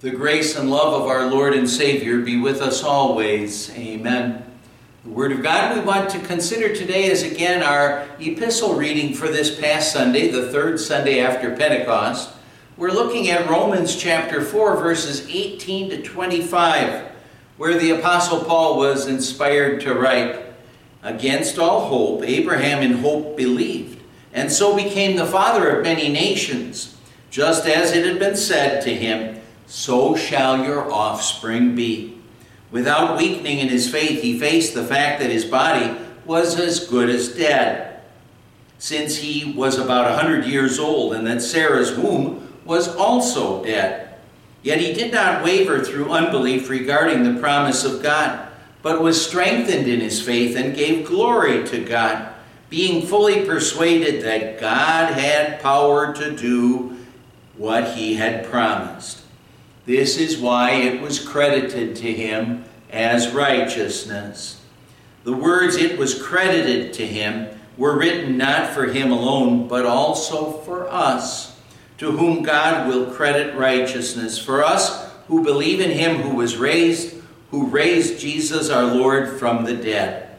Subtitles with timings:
[0.00, 3.68] The grace and love of our Lord and Savior be with us always.
[3.76, 4.42] Amen.
[5.04, 9.28] The Word of God we want to consider today is again our epistle reading for
[9.28, 12.30] this past Sunday, the third Sunday after Pentecost.
[12.78, 17.12] We're looking at Romans chapter 4, verses 18 to 25,
[17.58, 20.46] where the Apostle Paul was inspired to write
[21.02, 26.96] Against all hope, Abraham in hope believed, and so became the father of many nations,
[27.28, 29.39] just as it had been said to him
[29.70, 32.18] so shall your offspring be.
[32.72, 37.08] Without weakening in his faith, he faced the fact that his body was as good
[37.08, 38.02] as dead,
[38.78, 44.14] since he was about a hundred years old, and that Sarah's womb was also dead.
[44.62, 48.48] Yet he did not waver through unbelief regarding the promise of God,
[48.82, 52.34] but was strengthened in his faith and gave glory to God,
[52.68, 56.96] being fully persuaded that God had power to do
[57.56, 59.19] what he had promised.
[59.86, 64.60] This is why it was credited to him as righteousness.
[65.24, 70.52] The words it was credited to him were written not for him alone, but also
[70.52, 71.58] for us,
[71.98, 74.38] to whom God will credit righteousness.
[74.38, 77.14] For us who believe in him who was raised,
[77.50, 80.36] who raised Jesus our Lord from the dead.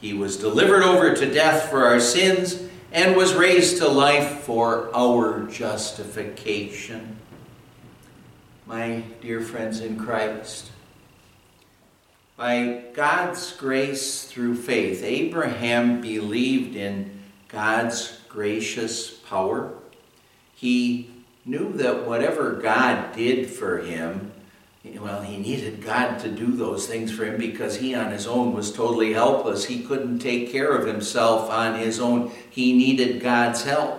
[0.00, 4.90] He was delivered over to death for our sins and was raised to life for
[4.94, 7.18] our justification
[8.66, 10.70] my dear friends in Christ.
[12.36, 19.74] By God's grace through faith, Abraham believed in God's gracious power.
[20.54, 21.10] He
[21.44, 24.32] knew that whatever God did for him,
[24.84, 28.52] well, he needed God to do those things for him because he on his own
[28.52, 29.64] was totally helpless.
[29.64, 32.32] He couldn't take care of himself on his own.
[32.50, 33.98] He needed God's help.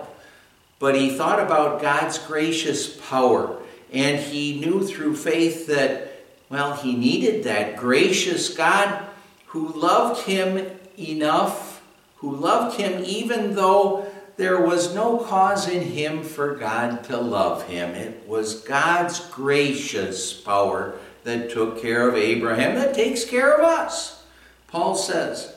[0.78, 3.60] But he thought about God's gracious power
[3.94, 9.06] and he knew through faith that, well, he needed that gracious God
[9.46, 10.66] who loved him
[10.98, 11.80] enough,
[12.16, 17.68] who loved him even though there was no cause in him for God to love
[17.68, 17.94] him.
[17.94, 24.24] It was God's gracious power that took care of Abraham, that takes care of us.
[24.66, 25.54] Paul says,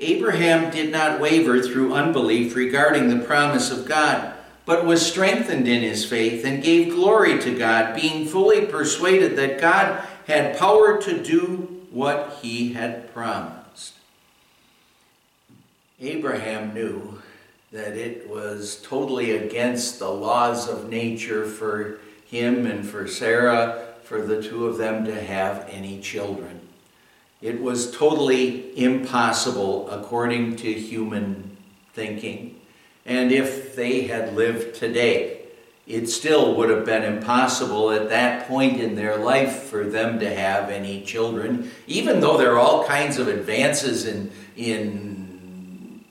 [0.00, 4.37] Abraham did not waver through unbelief regarding the promise of God
[4.68, 9.58] but was strengthened in his faith and gave glory to God, being fully persuaded that
[9.58, 13.94] God had power to do what he had promised.
[15.98, 17.22] Abraham knew
[17.72, 24.20] that it was totally against the laws of nature for him and for Sarah, for
[24.20, 26.60] the two of them to have any children.
[27.40, 31.56] It was totally impossible according to human
[31.94, 32.57] thinking.
[33.08, 35.40] And if they had lived today,
[35.86, 40.32] it still would have been impossible at that point in their life for them to
[40.32, 46.04] have any children, even though there are all kinds of advances in, in,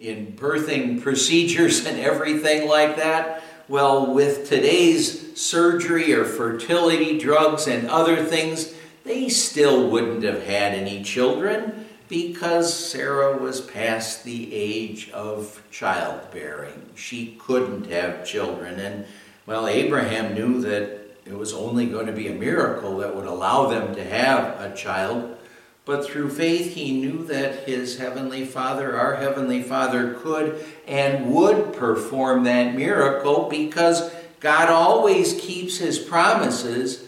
[0.00, 3.44] in birthing procedures and everything like that.
[3.68, 8.74] Well, with today's surgery or fertility drugs and other things,
[9.04, 16.90] they still wouldn't have had any children because Sarah was past the age of childbearing.
[16.96, 18.80] She couldn't have children.
[18.80, 19.06] And,
[19.46, 23.68] well, Abraham knew that it was only going to be a miracle that would allow
[23.68, 25.38] them to have a child.
[25.84, 31.72] But through faith, he knew that his heavenly Father, our heavenly Father, could and would
[31.74, 37.04] perform that miracle because God always keeps his promises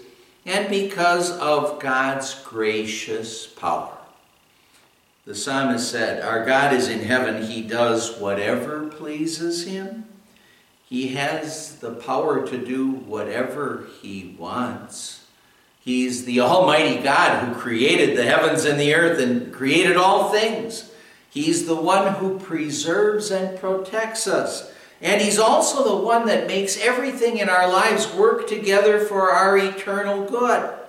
[0.47, 3.99] and because of God's gracious power.
[5.25, 7.45] The psalmist said, Our God is in heaven.
[7.45, 10.07] He does whatever pleases him.
[10.85, 15.25] He has the power to do whatever he wants.
[15.81, 20.93] He's the Almighty God who created the heavens and the earth and created all things.
[21.31, 24.73] He's the one who preserves and protects us.
[25.01, 29.57] And He's also the one that makes everything in our lives work together for our
[29.57, 30.82] eternal good.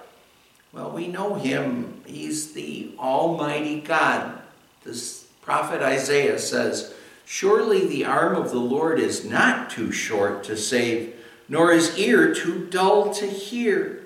[0.74, 2.02] Well, we know him.
[2.06, 4.40] He's the Almighty God.
[4.84, 6.94] This prophet Isaiah says,
[7.25, 11.16] Surely the arm of the Lord is not too short to save,
[11.48, 14.04] nor his ear too dull to hear.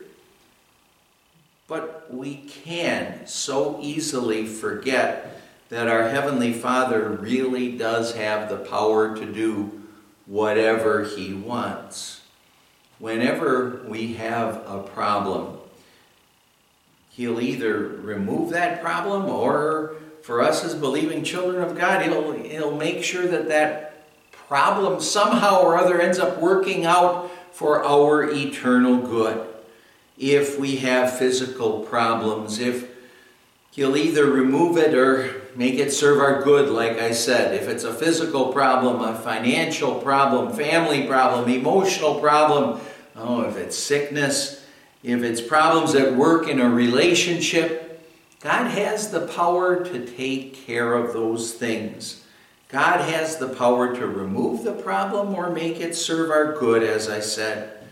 [1.68, 9.16] But we can so easily forget that our Heavenly Father really does have the power
[9.18, 9.84] to do
[10.26, 12.22] whatever He wants.
[13.00, 15.58] Whenever we have a problem,
[17.18, 22.78] He'll either remove that problem or for us as believing children of God, he'll, he'll
[22.78, 28.98] make sure that that problem somehow or other ends up working out for our eternal
[28.98, 29.46] good.
[30.18, 32.88] If we have physical problems, if
[33.78, 37.54] He'll either remove it or make it serve our good, like I said.
[37.54, 42.80] If it's a physical problem, a financial problem, family problem, emotional problem,
[43.16, 44.57] oh, if it's sickness,
[45.04, 48.06] if it's problems at work in a relationship,
[48.40, 52.24] God has the power to take care of those things.
[52.70, 57.10] God has the power to remove the problem or make it serve our good, as
[57.10, 57.88] I said.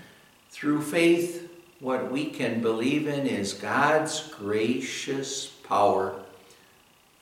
[0.50, 1.50] Through faith,
[1.80, 6.22] what we can believe in is God's gracious power.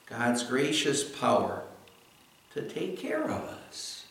[0.08, 1.64] God's gracious power
[2.54, 4.06] to take care of us.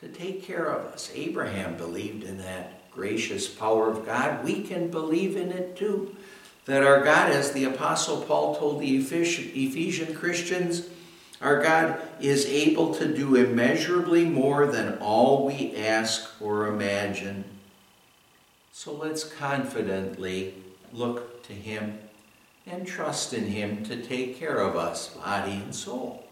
[0.00, 1.10] To take care of us.
[1.14, 4.44] Abraham believed in that gracious power of God.
[4.44, 6.16] We can believe in it too.
[6.66, 10.88] That our God, as the Apostle Paul told the Ephesian Christians,
[11.40, 17.44] our God is able to do immeasurably more than all we ask or imagine.
[18.72, 20.54] So let's confidently
[20.92, 21.98] look to Him
[22.66, 26.24] and trust in Him to take care of us, body and soul.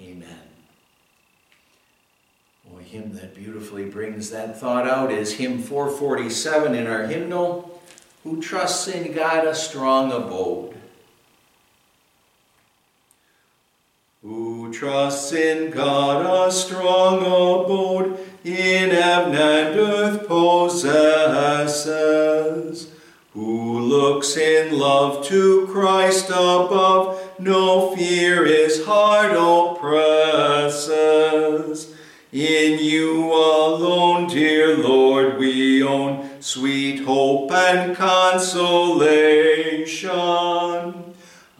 [0.00, 0.47] Amen.
[2.90, 7.82] Hymn that beautifully brings that thought out is hymn 447 in our hymnal
[8.24, 10.74] Who Trusts in God a Strong Abode.
[14.22, 20.88] Who trusts in God a strong abode in heaven and earth possesses,
[23.34, 30.17] who looks in love to Christ above, no fear his heart oppresses.
[35.82, 40.08] Own sweet hope and consolation.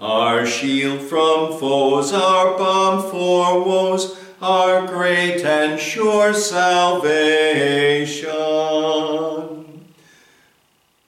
[0.01, 8.29] Our shield from foes, our balm for woes, our great and sure salvation.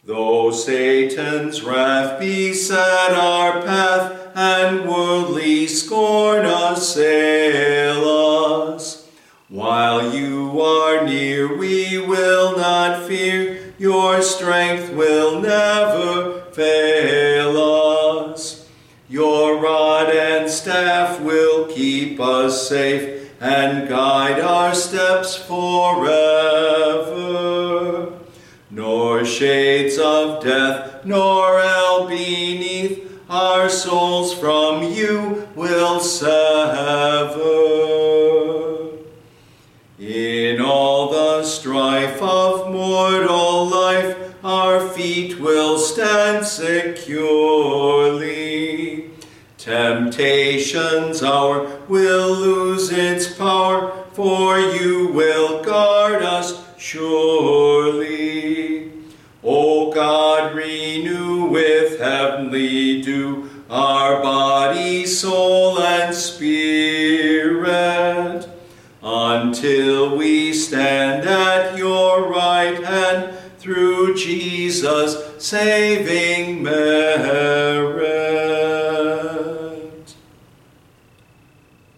[0.04, 8.29] Though Satan's wrath beset our path, and worldly scorn assail us,
[9.50, 18.68] while you are near, we will not fear, your strength will never fail us.
[19.08, 26.12] Your rod and staff will keep us safe and guide our steps forever.
[28.70, 37.49] Nor shades of death, nor hell beneath, our souls from you will sever.
[45.94, 47.10] Stand securely.
[49.58, 57.70] Temptation's hour will lose its power, for you will guard us surely.
[59.42, 67.60] O God, renew with heavenly dew our body, soul, and spirit,
[69.02, 78.00] until we stand at your right hand through Jesus' saving merit.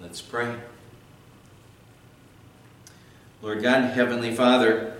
[0.00, 0.56] Let's pray.
[3.40, 4.94] Lord God, Heavenly Father,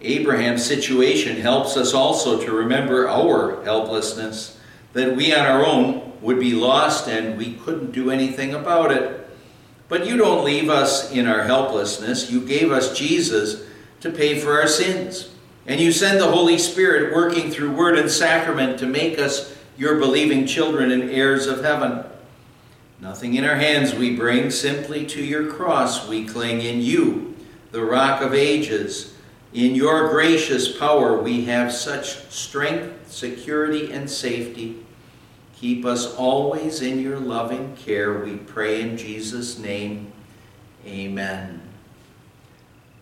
[0.00, 4.58] Abraham's situation helps us also to remember our helplessness,
[4.94, 9.30] that we on our own would be lost and we couldn't do anything about it.
[9.88, 12.28] But you don't leave us in our helplessness.
[12.28, 13.62] You gave us Jesus
[14.00, 15.30] to pay for our sins.
[15.68, 19.98] And you send the Holy Spirit working through word and sacrament to make us your
[19.98, 22.04] believing children and heirs of heaven.
[23.00, 27.36] Nothing in our hands we bring, simply to your cross we cling in you,
[27.70, 29.14] the rock of ages.
[29.52, 34.84] In your gracious power we have such strength, security, and safety.
[35.60, 40.12] Keep us always in your loving care, we pray in Jesus' name.
[40.86, 41.67] Amen.